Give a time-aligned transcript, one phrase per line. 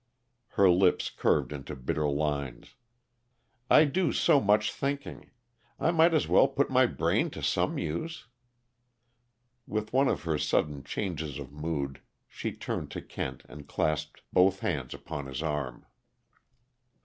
[0.57, 2.73] Her lips curved into bitter lines.
[3.69, 5.29] "I do so much thinking,
[5.79, 8.25] I might as well put my brain to some use."
[9.67, 14.61] With one of her sudden changes of mood, she turned to Kent and clasped both
[14.61, 15.85] hands upon his arm.